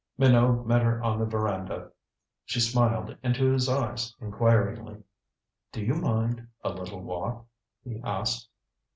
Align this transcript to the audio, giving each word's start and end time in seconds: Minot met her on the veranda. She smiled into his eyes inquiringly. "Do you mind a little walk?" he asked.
Minot 0.17 0.65
met 0.65 0.81
her 0.81 0.99
on 1.03 1.19
the 1.19 1.27
veranda. 1.27 1.91
She 2.43 2.59
smiled 2.59 3.15
into 3.21 3.51
his 3.51 3.69
eyes 3.69 4.15
inquiringly. 4.19 5.03
"Do 5.71 5.83
you 5.85 5.93
mind 5.93 6.47
a 6.63 6.69
little 6.73 7.01
walk?" 7.01 7.45
he 7.83 7.99
asked. 8.03 8.49